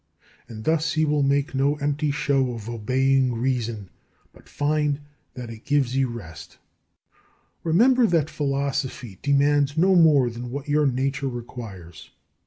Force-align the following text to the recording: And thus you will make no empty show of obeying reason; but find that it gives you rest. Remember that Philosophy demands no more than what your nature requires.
And 0.47 0.63
thus 0.63 0.97
you 0.97 1.07
will 1.07 1.21
make 1.21 1.53
no 1.53 1.75
empty 1.75 2.09
show 2.09 2.53
of 2.53 2.67
obeying 2.67 3.35
reason; 3.35 3.91
but 4.33 4.49
find 4.49 5.01
that 5.35 5.51
it 5.51 5.63
gives 5.63 5.95
you 5.95 6.07
rest. 6.07 6.57
Remember 7.63 8.07
that 8.07 8.27
Philosophy 8.27 9.19
demands 9.21 9.77
no 9.77 9.93
more 9.95 10.31
than 10.31 10.49
what 10.49 10.67
your 10.67 10.87
nature 10.87 11.27
requires. 11.29 12.09